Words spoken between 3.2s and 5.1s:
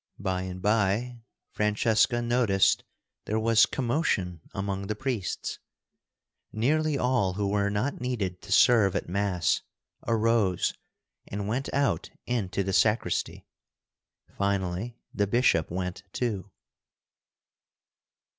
there was commotion among the